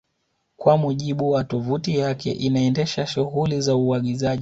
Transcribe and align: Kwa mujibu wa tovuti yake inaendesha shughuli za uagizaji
Kwa 0.57 0.77
mujibu 0.77 1.31
wa 1.31 1.43
tovuti 1.43 1.97
yake 1.97 2.31
inaendesha 2.31 3.07
shughuli 3.07 3.61
za 3.61 3.75
uagizaji 3.75 4.39